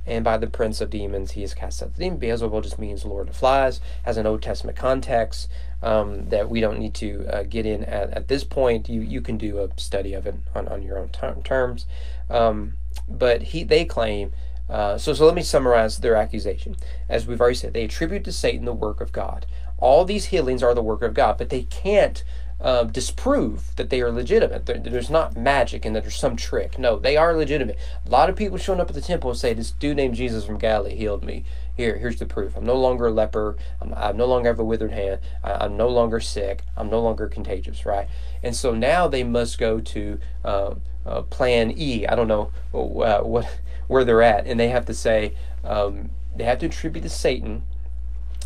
and 0.04 0.24
by 0.24 0.36
the 0.36 0.48
prince 0.48 0.80
of 0.80 0.90
demons 0.90 1.32
he 1.32 1.44
is 1.44 1.54
cast 1.54 1.82
out 1.82 1.94
the 1.94 2.00
demon. 2.00 2.18
Beelzebul 2.18 2.62
just 2.62 2.78
means 2.78 3.04
Lord 3.04 3.28
of 3.28 3.36
Flies, 3.36 3.80
has 4.02 4.16
an 4.16 4.26
Old 4.26 4.42
Testament 4.42 4.76
context 4.76 5.48
um, 5.82 6.28
that 6.30 6.50
we 6.50 6.60
don't 6.60 6.80
need 6.80 6.94
to 6.94 7.24
uh, 7.32 7.44
get 7.44 7.64
in 7.64 7.84
at, 7.84 8.10
at 8.10 8.28
this 8.28 8.42
point. 8.42 8.88
You 8.88 9.00
you 9.00 9.20
can 9.20 9.38
do 9.38 9.60
a 9.60 9.70
study 9.80 10.12
of 10.12 10.26
it 10.26 10.34
on, 10.54 10.66
on 10.66 10.82
your 10.82 10.98
own 10.98 11.10
ter- 11.10 11.36
terms. 11.44 11.86
Um, 12.28 12.74
but 13.08 13.42
he 13.42 13.62
they 13.62 13.84
claim 13.84 14.32
uh, 14.70 14.96
so, 14.96 15.12
so 15.12 15.26
let 15.26 15.34
me 15.34 15.42
summarize 15.42 15.98
their 15.98 16.14
accusation. 16.14 16.76
As 17.08 17.26
we've 17.26 17.40
already 17.40 17.56
said, 17.56 17.74
they 17.74 17.84
attribute 17.84 18.22
to 18.24 18.32
Satan 18.32 18.64
the 18.64 18.72
work 18.72 19.00
of 19.00 19.10
God. 19.10 19.44
All 19.80 20.04
these 20.04 20.26
healings 20.26 20.62
are 20.62 20.74
the 20.74 20.82
work 20.82 21.02
of 21.02 21.14
God, 21.14 21.38
but 21.38 21.48
they 21.48 21.62
can't 21.64 22.22
uh, 22.60 22.84
disprove 22.84 23.74
that 23.76 23.88
they 23.88 24.02
are 24.02 24.12
legitimate. 24.12 24.66
There, 24.66 24.78
there's 24.78 25.08
not 25.08 25.36
magic 25.36 25.84
and 25.84 25.96
that 25.96 26.02
there's 26.02 26.16
some 26.16 26.36
trick. 26.36 26.78
No, 26.78 26.98
they 26.98 27.16
are 27.16 27.34
legitimate. 27.34 27.78
A 28.06 28.10
lot 28.10 28.28
of 28.28 28.36
people 28.36 28.58
showing 28.58 28.80
up 28.80 28.90
at 28.90 28.94
the 28.94 29.00
temple 29.00 29.30
and 29.30 29.38
say, 29.38 29.54
"This 29.54 29.70
dude 29.70 29.96
named 29.96 30.14
Jesus 30.14 30.44
from 30.44 30.58
Galilee 30.58 30.94
healed 30.94 31.24
me." 31.24 31.44
Here, 31.76 31.96
here's 31.96 32.18
the 32.18 32.26
proof. 32.26 32.56
I'm 32.56 32.66
no 32.66 32.76
longer 32.76 33.06
a 33.06 33.10
leper. 33.10 33.56
I'm, 33.80 33.94
I 33.96 34.12
no 34.12 34.26
longer 34.26 34.50
have 34.50 34.58
a 34.58 34.64
withered 34.64 34.92
hand. 34.92 35.20
I, 35.42 35.64
am 35.64 35.78
no 35.78 35.88
longer 35.88 36.20
sick. 36.20 36.62
I'm 36.76 36.90
no 36.90 37.00
longer 37.00 37.28
contagious. 37.28 37.86
Right? 37.86 38.08
And 38.42 38.54
so 38.54 38.74
now 38.74 39.08
they 39.08 39.24
must 39.24 39.58
go 39.58 39.80
to 39.80 40.18
uh, 40.44 40.74
uh, 41.06 41.22
Plan 41.22 41.72
E. 41.74 42.06
I 42.06 42.14
don't 42.14 42.28
know 42.28 42.50
uh, 42.74 43.20
what 43.20 43.48
where 43.86 44.04
they're 44.04 44.22
at, 44.22 44.46
and 44.46 44.60
they 44.60 44.68
have 44.68 44.84
to 44.86 44.94
say 44.94 45.34
um, 45.64 46.10
they 46.36 46.44
have 46.44 46.58
to 46.58 46.66
attribute 46.66 47.02
to 47.04 47.08
Satan, 47.08 47.62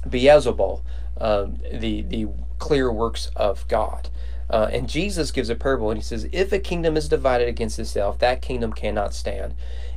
Beelzebul, 0.08 0.82
um, 1.18 1.58
the 1.72 2.02
the 2.02 2.28
clear 2.58 2.90
works 2.92 3.30
of 3.36 3.66
God. 3.68 4.08
Uh, 4.50 4.68
and 4.70 4.88
Jesus 4.88 5.30
gives 5.30 5.48
a 5.48 5.54
parable, 5.54 5.90
and 5.90 5.98
he 5.98 6.04
says, 6.04 6.28
"If 6.32 6.52
a 6.52 6.58
kingdom 6.58 6.96
is 6.96 7.08
divided 7.08 7.48
against 7.48 7.78
itself, 7.78 8.18
that 8.18 8.42
kingdom 8.42 8.72
cannot 8.72 9.14
stand." 9.14 9.54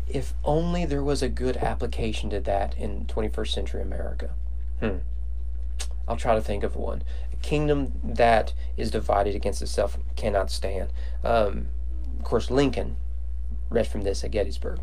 If 0.08 0.34
only 0.44 0.86
there 0.86 1.04
was 1.04 1.22
a 1.22 1.28
good 1.28 1.58
application 1.58 2.30
to 2.30 2.40
that 2.42 2.78
in 2.78 3.06
21st 3.08 3.54
century 3.54 3.82
America. 3.82 4.30
Hmm. 4.80 5.00
I'll 6.08 6.16
try 6.16 6.36
to 6.36 6.42
think 6.42 6.64
of 6.64 6.78
one. 6.78 7.04
A 7.34 7.36
kingdom 7.38 7.92
that 8.04 8.54
is 8.78 8.90
divided 8.90 9.36
against 9.36 9.62
itself 9.62 9.98
cannot 10.16 10.50
stand. 10.50 10.94
Um, 11.24 11.68
of 12.18 12.24
course, 12.24 12.50
Lincoln 12.50 12.96
read 13.70 13.88
from 13.88 14.02
this 14.04 14.24
at 14.24 14.32
Gettysburg. 14.32 14.80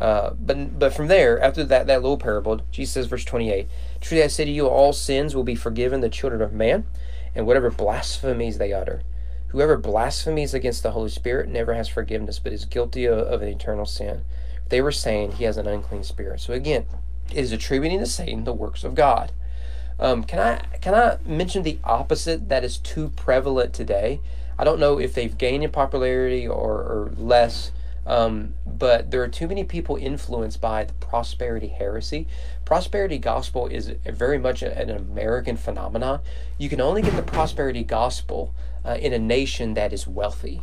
Uh, 0.00 0.30
but 0.40 0.78
but 0.78 0.94
from 0.94 1.08
there, 1.08 1.38
after 1.40 1.62
that, 1.62 1.86
that 1.86 2.00
little 2.00 2.16
parable, 2.16 2.62
Jesus 2.70 2.94
says, 2.94 3.06
verse 3.06 3.24
28, 3.24 3.68
Truly 4.00 4.24
I 4.24 4.28
say 4.28 4.46
to 4.46 4.50
you, 4.50 4.66
all 4.66 4.94
sins 4.94 5.34
will 5.34 5.44
be 5.44 5.54
forgiven 5.54 6.00
the 6.00 6.08
children 6.08 6.40
of 6.40 6.54
man, 6.54 6.86
and 7.34 7.46
whatever 7.46 7.70
blasphemies 7.70 8.56
they 8.56 8.72
utter. 8.72 9.02
Whoever 9.48 9.76
blasphemies 9.76 10.54
against 10.54 10.82
the 10.82 10.92
Holy 10.92 11.10
Spirit 11.10 11.48
never 11.48 11.74
has 11.74 11.88
forgiveness, 11.88 12.38
but 12.38 12.52
is 12.52 12.64
guilty 12.64 13.04
of, 13.04 13.18
of 13.18 13.42
an 13.42 13.48
eternal 13.48 13.84
sin. 13.84 14.24
They 14.70 14.80
were 14.80 14.92
saying 14.92 15.32
he 15.32 15.44
has 15.44 15.58
an 15.58 15.66
unclean 15.66 16.04
spirit. 16.04 16.40
So 16.40 16.54
again, 16.54 16.86
it 17.30 17.38
is 17.38 17.52
attributing 17.52 17.98
to 17.98 18.06
Satan 18.06 18.44
the 18.44 18.52
works 18.54 18.84
of 18.84 18.94
God. 18.94 19.32
Um, 19.98 20.24
can 20.24 20.38
I 20.38 20.78
can 20.78 20.94
I 20.94 21.18
mention 21.26 21.62
the 21.62 21.78
opposite 21.84 22.48
that 22.48 22.64
is 22.64 22.78
too 22.78 23.10
prevalent 23.10 23.74
today? 23.74 24.20
I 24.58 24.64
don't 24.64 24.80
know 24.80 24.98
if 24.98 25.12
they've 25.12 25.36
gained 25.36 25.62
in 25.62 25.70
popularity 25.70 26.46
or, 26.46 26.72
or 26.72 27.12
less 27.18 27.70
um, 28.10 28.54
but 28.66 29.12
there 29.12 29.22
are 29.22 29.28
too 29.28 29.46
many 29.46 29.62
people 29.62 29.94
influenced 29.94 30.60
by 30.60 30.82
the 30.82 30.92
prosperity 30.94 31.68
heresy. 31.68 32.26
Prosperity 32.64 33.18
gospel 33.18 33.68
is 33.68 33.92
very 34.04 34.36
much 34.36 34.62
an 34.62 34.90
American 34.90 35.56
phenomenon. 35.56 36.18
You 36.58 36.68
can 36.68 36.80
only 36.80 37.02
get 37.02 37.14
the 37.14 37.22
prosperity 37.22 37.84
gospel 37.84 38.52
uh, 38.84 38.96
in 39.00 39.12
a 39.12 39.18
nation 39.20 39.74
that 39.74 39.92
is 39.92 40.08
wealthy. 40.08 40.60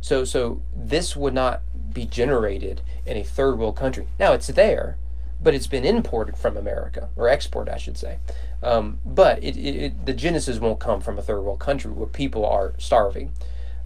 So, 0.00 0.24
so 0.24 0.62
this 0.74 1.14
would 1.14 1.34
not 1.34 1.60
be 1.92 2.06
generated 2.06 2.80
in 3.04 3.18
a 3.18 3.22
third 3.22 3.58
world 3.58 3.76
country. 3.76 4.08
Now 4.18 4.32
it's 4.32 4.46
there, 4.46 4.96
but 5.42 5.52
it's 5.52 5.66
been 5.66 5.84
imported 5.84 6.38
from 6.38 6.56
America 6.56 7.10
or 7.16 7.28
export, 7.28 7.68
I 7.68 7.76
should 7.76 7.98
say. 7.98 8.16
Um, 8.62 8.98
but 9.04 9.44
it, 9.44 9.58
it, 9.58 9.76
it, 9.76 10.06
the 10.06 10.14
genesis 10.14 10.58
won't 10.58 10.80
come 10.80 11.02
from 11.02 11.18
a 11.18 11.22
third 11.22 11.42
world 11.42 11.60
country 11.60 11.90
where 11.90 12.08
people 12.08 12.46
are 12.46 12.72
starving. 12.78 13.32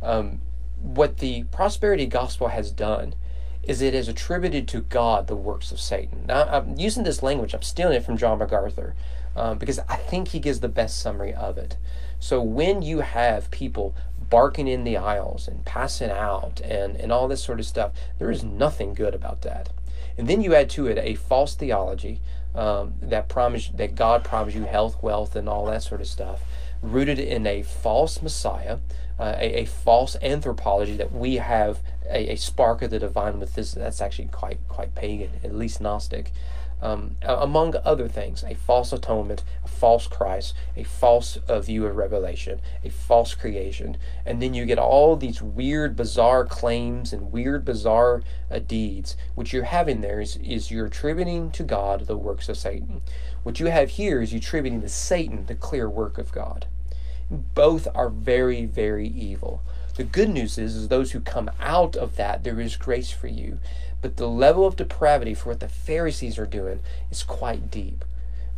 Um, 0.03 0.41
what 0.83 1.19
the 1.19 1.45
prosperity 1.45 2.07
gospel 2.07 2.49
has 2.49 2.71
done 2.71 3.15
is 3.63 3.83
it 3.83 3.95
has 3.95 4.09
attributed 4.09 4.67
to 4.69 4.81
God 4.81 5.27
the 5.27 5.37
works 5.37 5.71
of 5.71 5.81
Satan. 5.81 6.25
Now, 6.27 6.45
I'm 6.45 6.79
using 6.79 7.05
this 7.05 7.23
language, 7.23 7.55
I'm 7.55 7.63
stealing 7.63 7.97
it 7.97 8.05
from 8.05 8.17
John 8.17 8.39
MacArthur 8.39 8.95
um, 9.37 9.59
because 9.59 9.79
I 9.89 9.97
think 9.97 10.29
he 10.29 10.39
gives 10.39 10.61
the 10.61 10.69
best 10.69 10.99
summary 10.99 11.35
of 11.35 11.59
it. 11.59 11.77
So 12.19 12.41
when 12.43 12.83
you 12.83 13.01
have 13.01 13.51
people 13.51 13.95
barking 14.29 14.69
in 14.69 14.85
the 14.85 14.97
aisles 14.97 15.49
and 15.49 15.65
passing 15.65 16.11
out 16.11 16.61
and, 16.61 16.97
and 16.97 17.13
all 17.13 17.29
this 17.29 17.43
sort 17.43 17.61
of 17.61 17.67
stuff, 17.67 17.93
there 18.19 18.31
is 18.31 18.43
nothing 18.43 18.95
good 18.95 19.15
about 19.15 19.43
that. 19.43 19.71
And 20.17 20.29
then 20.29 20.41
you 20.41 20.55
add 20.55 20.71
to 20.71 20.87
it 20.87 20.99
a 20.99 21.15
false 21.15 21.55
theology 21.55 22.21
um, 22.55 22.95
that 23.01 23.29
promise 23.29 23.71
that 23.75 23.95
God 23.95 24.25
promised 24.25 24.57
you 24.57 24.65
health, 24.65 25.03
wealth, 25.03 25.37
and 25.37 25.49
all 25.49 25.67
that 25.67 25.83
sort 25.83 26.01
of 26.01 26.07
stuff, 26.07 26.43
rooted 26.83 27.19
in 27.19 27.47
a 27.47 27.63
false 27.63 28.23
Messiah 28.23 28.79
uh, 29.21 29.37
a, 29.39 29.63
a, 29.63 29.65
false 29.67 30.17
anthropology 30.23 30.97
that 30.97 31.13
we 31.13 31.37
have 31.37 31.83
a, 32.09 32.33
a, 32.33 32.37
spark 32.37 32.81
of 32.81 32.91
the 32.91 32.99
divine 32.99 33.39
with 33.39 33.55
this 33.55 33.73
that's 33.73 34.01
actually 34.01 34.29
quite 34.29 34.59
quite 34.67 34.95
pagan 34.95 35.31
at 35.45 35.55
least 35.55 35.79
gnostic. 35.81 36.33
Um, 36.81 37.17
among 37.21 37.75
other 37.85 38.09
things 38.09 38.43
a 38.43 38.55
false 38.55 38.91
atonement 38.91 39.45
a 39.63 39.69
false 39.69 40.07
christ 40.07 40.55
a 40.75 40.83
false 40.83 41.37
uh, 41.47 41.61
view 41.61 41.85
of 41.85 41.95
revelation 41.95 42.63
a 42.83 42.89
false 42.89 43.35
creation. 43.35 43.99
And 44.25 44.41
then 44.41 44.55
you 44.55 44.65
get 44.65 44.79
all 44.79 45.15
these 45.17 45.43
weird 45.43 45.95
bizarre 45.97 46.47
claims 46.47 47.13
and 47.13 47.31
weird 47.31 47.67
bizarre 47.67 48.23
uh, 48.51 48.61
deeds. 48.61 49.19
What 49.35 49.53
you're 49.53 49.65
having 49.65 50.01
there 50.01 50.23
is, 50.23 50.37
is 50.37 50.71
you're 50.71 50.87
attributing 50.87 51.51
to 51.51 51.63
god 51.63 52.07
the 52.07 52.17
works 52.17 52.49
of 52.49 52.57
satan. 52.57 53.03
What 53.43 53.61
you 53.61 53.67
have 53.67 53.91
here 53.91 54.23
is 54.23 54.33
you're 54.33 54.39
attributing 54.39 54.81
to 54.81 54.89
satan 54.89 55.45
the 55.45 55.55
clear 55.55 55.91
work 55.91 56.17
of 56.17 56.33
god 56.33 56.67
both 57.31 57.87
are 57.95 58.09
very, 58.09 58.65
very 58.65 59.09
evil. 59.09 59.63
The 59.97 60.05
good 60.05 60.31
news 60.31 60.59
is, 60.59 60.75
is 60.77 60.89
those 60.89 61.13
who 61.13 61.21
come 61.21 61.51
out 61.61 61.97
of 61.97 62.17
that, 62.17 62.43
there 62.43 62.61
is 62.61 62.77
grace 62.77 63.11
for 63.11 63.29
you. 63.29 63.59
But 64.01 64.17
the 64.17 64.29
level 64.29 64.67
of 64.67 64.77
depravity 64.77 65.35
for 65.35 65.51
what 65.51 65.61
the 65.61 65.69
Pharisees 65.69 66.39
are 66.39 66.47
doing 66.47 66.81
is 67.11 67.23
quite 67.23 67.71
deep. 67.71 68.05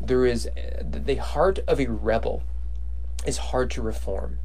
There 0.00 0.24
is 0.24 0.48
the 0.82 1.16
heart 1.16 1.58
of 1.66 1.80
a 1.80 1.86
rebel 1.86 2.42
is 3.26 3.38
hard 3.38 3.70
to 3.72 3.82
reform. 3.82 4.38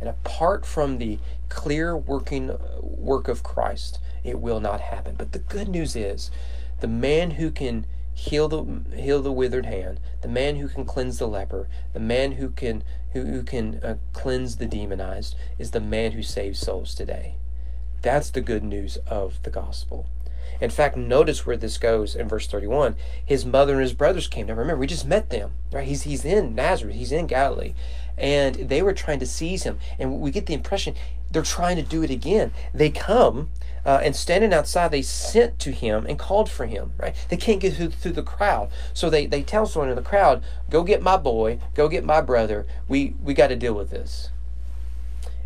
And 0.00 0.08
apart 0.08 0.66
from 0.66 0.98
the 0.98 1.18
clear 1.48 1.96
working 1.96 2.56
work 2.80 3.28
of 3.28 3.42
Christ, 3.42 4.00
it 4.24 4.40
will 4.40 4.60
not 4.60 4.80
happen. 4.80 5.14
But 5.16 5.32
the 5.32 5.38
good 5.38 5.68
news 5.68 5.94
is 5.94 6.30
the 6.80 6.88
man 6.88 7.32
who 7.32 7.50
can 7.50 7.86
heal 8.14 8.48
the 8.48 8.96
heal 8.96 9.22
the 9.22 9.32
withered 9.32 9.66
hand, 9.66 10.00
the 10.20 10.28
man 10.28 10.56
who 10.56 10.68
can 10.68 10.84
cleanse 10.84 11.18
the 11.18 11.26
leper, 11.26 11.68
the 11.92 12.00
man 12.00 12.32
who 12.32 12.50
can 12.50 12.82
who, 13.12 13.24
who 13.24 13.42
can 13.42 13.80
uh, 13.82 13.96
cleanse 14.12 14.56
the 14.56 14.66
demonized 14.66 15.34
is 15.58 15.70
the 15.70 15.80
man 15.80 16.12
who 16.12 16.22
saves 16.22 16.58
souls 16.58 16.94
today. 16.94 17.34
That's 18.00 18.30
the 18.30 18.40
good 18.40 18.64
news 18.64 18.98
of 19.06 19.42
the 19.42 19.50
gospel. 19.50 20.06
In 20.60 20.70
fact, 20.70 20.96
notice 20.96 21.46
where 21.46 21.56
this 21.56 21.78
goes 21.78 22.14
in 22.14 22.28
verse 22.28 22.46
31. 22.46 22.96
His 23.24 23.44
mother 23.44 23.74
and 23.74 23.82
his 23.82 23.94
brothers 23.94 24.28
came. 24.28 24.46
Now 24.46 24.54
remember, 24.54 24.80
we 24.80 24.86
just 24.86 25.06
met 25.06 25.30
them, 25.30 25.52
right? 25.72 25.86
He's 25.86 26.02
he's 26.02 26.24
in 26.24 26.54
Nazareth, 26.54 26.96
he's 26.96 27.12
in 27.12 27.26
Galilee. 27.26 27.74
And 28.18 28.54
they 28.54 28.82
were 28.82 28.92
trying 28.92 29.18
to 29.20 29.26
seize 29.26 29.64
him. 29.64 29.78
And 29.98 30.20
we 30.20 30.30
get 30.30 30.46
the 30.46 30.54
impression 30.54 30.94
they're 31.32 31.42
trying 31.42 31.76
to 31.76 31.82
do 31.82 32.02
it 32.02 32.10
again. 32.10 32.52
They 32.72 32.90
come 32.90 33.50
uh, 33.84 34.00
and 34.02 34.14
standing 34.14 34.52
outside, 34.52 34.90
they 34.90 35.02
sent 35.02 35.58
to 35.60 35.72
him 35.72 36.06
and 36.06 36.18
called 36.18 36.50
for 36.50 36.66
him. 36.66 36.92
Right? 36.98 37.14
They 37.28 37.36
can't 37.36 37.60
get 37.60 37.74
through, 37.74 37.90
through 37.90 38.12
the 38.12 38.22
crowd, 38.22 38.70
so 38.92 39.10
they 39.10 39.26
they 39.26 39.42
tell 39.42 39.66
someone 39.66 39.90
in 39.90 39.96
the 39.96 40.02
crowd, 40.02 40.42
"Go 40.70 40.82
get 40.84 41.02
my 41.02 41.16
boy. 41.16 41.58
Go 41.74 41.88
get 41.88 42.04
my 42.04 42.20
brother. 42.20 42.66
We 42.88 43.14
we 43.22 43.34
got 43.34 43.48
to 43.48 43.56
deal 43.56 43.74
with 43.74 43.90
this." 43.90 44.30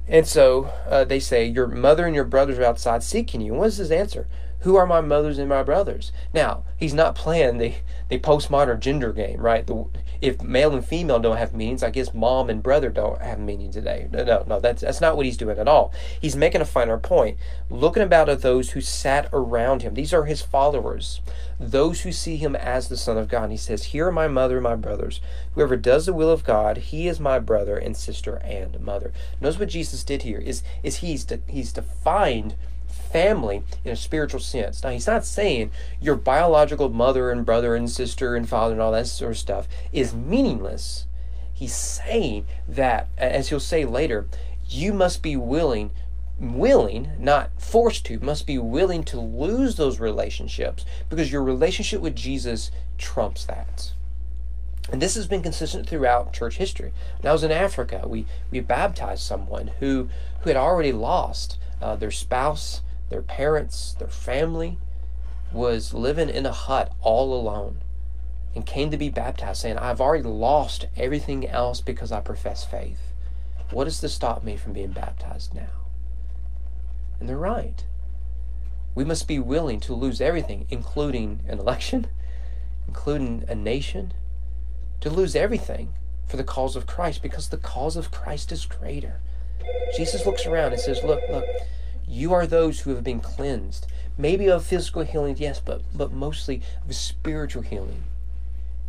And 0.08 0.26
so 0.26 0.72
uh, 0.88 1.04
they 1.04 1.20
say, 1.20 1.46
Your 1.46 1.66
mother 1.66 2.06
and 2.06 2.14
your 2.14 2.24
brothers 2.24 2.58
are 2.58 2.64
outside 2.64 3.02
seeking 3.02 3.40
you. 3.40 3.54
what 3.54 3.68
is 3.68 3.78
his 3.78 3.90
answer? 3.90 4.26
Who 4.60 4.76
are 4.76 4.86
my 4.86 5.00
mothers 5.00 5.38
and 5.38 5.48
my 5.48 5.62
brothers? 5.62 6.12
Now, 6.32 6.64
he's 6.76 6.94
not 6.94 7.14
playing 7.14 7.58
the, 7.58 7.74
the 8.08 8.18
postmodern 8.18 8.80
gender 8.80 9.12
game, 9.12 9.40
right? 9.40 9.66
The, 9.66 9.86
if 10.20 10.42
male 10.42 10.74
and 10.74 10.84
female 10.84 11.18
don't 11.18 11.36
have 11.36 11.54
meanings, 11.54 11.82
I 11.82 11.90
guess 11.90 12.14
mom 12.14 12.48
and 12.48 12.62
brother 12.62 12.88
don't 12.88 13.20
have 13.20 13.38
meaning 13.38 13.70
today. 13.70 14.08
No, 14.10 14.44
no, 14.46 14.58
that's, 14.58 14.82
that's 14.82 15.00
not 15.00 15.16
what 15.16 15.26
he's 15.26 15.36
doing 15.36 15.58
at 15.58 15.68
all. 15.68 15.92
He's 16.20 16.36
making 16.36 16.62
a 16.62 16.64
finer 16.64 16.98
point. 16.98 17.38
Looking 17.68 18.02
about 18.02 18.28
at 18.28 18.42
those 18.42 18.70
who 18.70 18.80
sat 18.80 19.28
around 19.32 19.82
him. 19.82 19.94
These 19.94 20.14
are 20.14 20.24
his 20.24 20.42
followers, 20.42 21.20
those 21.60 22.00
who 22.00 22.10
see 22.10 22.36
him 22.36 22.56
as 22.56 22.88
the 22.88 22.96
Son 22.96 23.18
of 23.18 23.28
God. 23.28 23.44
And 23.44 23.52
he 23.52 23.58
says, 23.58 23.84
Here 23.84 24.08
are 24.08 24.12
my 24.12 24.26
mother 24.26 24.56
and 24.56 24.64
my 24.64 24.74
brothers. 24.74 25.20
Whoever 25.54 25.76
does 25.76 26.06
the 26.06 26.14
will 26.14 26.30
of 26.30 26.44
God, 26.44 26.78
he 26.78 27.06
is 27.08 27.20
my 27.20 27.38
brother 27.38 27.76
and 27.76 27.96
sister 27.96 28.36
and 28.36 28.80
mother. 28.80 29.12
Notice 29.40 29.60
what 29.60 29.68
Jesus 29.96 30.04
did 30.04 30.22
here 30.22 30.38
is, 30.38 30.62
is 30.82 30.96
he's, 30.96 31.24
de- 31.24 31.40
he's 31.48 31.72
defined 31.72 32.54
family 32.86 33.62
in 33.82 33.92
a 33.92 33.96
spiritual 33.96 34.40
sense. 34.40 34.82
Now, 34.82 34.90
he's 34.90 35.06
not 35.06 35.24
saying 35.24 35.70
your 36.02 36.16
biological 36.16 36.90
mother 36.90 37.30
and 37.30 37.46
brother 37.46 37.74
and 37.74 37.90
sister 37.90 38.36
and 38.36 38.46
father 38.46 38.72
and 38.72 38.82
all 38.82 38.92
that 38.92 39.06
sort 39.06 39.32
of 39.32 39.38
stuff 39.38 39.66
is 39.92 40.12
meaningless. 40.12 41.06
He's 41.54 41.74
saying 41.74 42.44
that, 42.68 43.08
as 43.16 43.48
he'll 43.48 43.58
say 43.58 43.86
later, 43.86 44.26
you 44.68 44.92
must 44.92 45.22
be 45.22 45.36
willing 45.36 45.92
willing, 46.38 47.12
not 47.18 47.50
forced 47.56 48.04
to, 48.04 48.20
must 48.20 48.46
be 48.46 48.58
willing 48.58 49.02
to 49.02 49.18
lose 49.18 49.76
those 49.76 49.98
relationships 49.98 50.84
because 51.08 51.32
your 51.32 51.42
relationship 51.42 52.02
with 52.02 52.14
Jesus 52.14 52.70
trumps 52.98 53.46
that. 53.46 53.92
And 54.92 55.02
this 55.02 55.16
has 55.16 55.26
been 55.26 55.42
consistent 55.42 55.88
throughout 55.88 56.32
church 56.32 56.56
history. 56.56 56.92
When 57.20 57.28
I 57.28 57.32
was 57.32 57.42
in 57.42 57.50
Africa, 57.50 58.04
we, 58.06 58.26
we 58.50 58.60
baptized 58.60 59.22
someone 59.22 59.72
who, 59.80 60.08
who 60.40 60.50
had 60.50 60.56
already 60.56 60.92
lost 60.92 61.58
uh, 61.82 61.96
their 61.96 62.12
spouse, 62.12 62.82
their 63.08 63.22
parents, 63.22 63.94
their 63.98 64.08
family, 64.08 64.78
was 65.52 65.92
living 65.92 66.28
in 66.28 66.46
a 66.46 66.52
hut 66.52 66.92
all 67.00 67.34
alone 67.34 67.80
and 68.54 68.64
came 68.64 68.90
to 68.90 68.96
be 68.96 69.08
baptized, 69.08 69.60
saying, 69.60 69.76
I've 69.76 70.00
already 70.00 70.24
lost 70.24 70.86
everything 70.96 71.46
else 71.46 71.80
because 71.80 72.12
I 72.12 72.20
profess 72.20 72.64
faith. 72.64 73.00
What 73.70 73.86
is 73.86 73.98
to 74.00 74.08
stop 74.08 74.44
me 74.44 74.56
from 74.56 74.72
being 74.72 74.92
baptized 74.92 75.54
now? 75.54 75.68
And 77.18 77.28
they're 77.28 77.36
right. 77.36 77.84
We 78.94 79.04
must 79.04 79.28
be 79.28 79.38
willing 79.38 79.80
to 79.80 79.94
lose 79.94 80.20
everything, 80.20 80.66
including 80.70 81.40
an 81.48 81.58
election, 81.58 82.06
including 82.86 83.44
a 83.48 83.54
nation, 83.54 84.14
to 85.00 85.10
lose 85.10 85.36
everything 85.36 85.92
for 86.26 86.36
the 86.36 86.44
cause 86.44 86.76
of 86.76 86.86
Christ 86.86 87.22
because 87.22 87.48
the 87.48 87.56
cause 87.56 87.96
of 87.96 88.10
Christ 88.10 88.52
is 88.52 88.66
greater. 88.66 89.20
Jesus 89.96 90.26
looks 90.26 90.46
around 90.46 90.72
and 90.72 90.80
says, 90.80 91.02
Look, 91.02 91.20
look, 91.30 91.44
you 92.06 92.32
are 92.32 92.46
those 92.46 92.80
who 92.80 92.94
have 92.94 93.04
been 93.04 93.20
cleansed. 93.20 93.86
Maybe 94.18 94.48
of 94.48 94.64
physical 94.64 95.02
healing, 95.02 95.36
yes, 95.38 95.60
but, 95.60 95.82
but 95.94 96.12
mostly 96.12 96.62
of 96.86 96.94
spiritual 96.94 97.62
healing. 97.62 98.04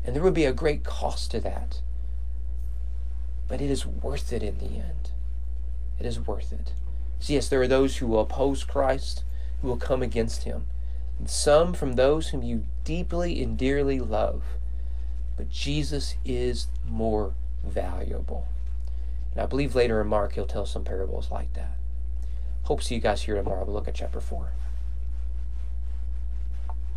And 0.05 0.15
there 0.15 0.23
would 0.23 0.33
be 0.33 0.45
a 0.45 0.53
great 0.53 0.83
cost 0.83 1.31
to 1.31 1.39
that. 1.41 1.81
But 3.47 3.61
it 3.61 3.69
is 3.69 3.85
worth 3.85 4.31
it 4.31 4.43
in 4.43 4.57
the 4.57 4.65
end. 4.65 5.11
It 5.99 6.05
is 6.05 6.19
worth 6.19 6.53
it. 6.53 6.73
So, 7.19 7.33
yes, 7.33 7.49
there 7.49 7.61
are 7.61 7.67
those 7.67 7.97
who 7.97 8.07
will 8.07 8.21
oppose 8.21 8.63
Christ, 8.63 9.23
who 9.61 9.67
will 9.67 9.77
come 9.77 10.01
against 10.01 10.43
him, 10.43 10.65
and 11.19 11.29
some 11.29 11.73
from 11.73 11.93
those 11.93 12.29
whom 12.29 12.43
you 12.43 12.65
deeply 12.83 13.41
and 13.41 13.57
dearly 13.57 13.99
love. 13.99 14.43
But 15.37 15.49
Jesus 15.49 16.15
is 16.25 16.67
more 16.87 17.33
valuable. 17.63 18.47
And 19.33 19.41
I 19.41 19.45
believe 19.45 19.75
later 19.75 20.01
in 20.01 20.07
Mark 20.07 20.33
he'll 20.33 20.45
tell 20.45 20.65
some 20.65 20.83
parables 20.83 21.31
like 21.31 21.53
that. 21.53 21.77
Hope 22.63 22.81
to 22.81 22.85
see 22.85 22.95
you 22.95 23.01
guys 23.01 23.21
here 23.21 23.35
tomorrow. 23.35 23.63
We'll 23.63 23.75
look 23.75 23.87
at 23.87 23.93
chapter 23.95 24.19
4. 24.19 24.51